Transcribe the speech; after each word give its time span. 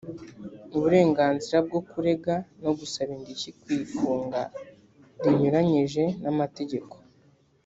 uburenganzira 0.75 1.57
bwo 1.67 1.79
kurega 1.89 2.35
no 2.63 2.71
gusaba 2.79 3.11
indishyi 3.17 3.49
ku 3.59 3.65
ifunga 3.81 4.41
rinyuranyije 5.23 6.03
n’amategeko 6.23 6.95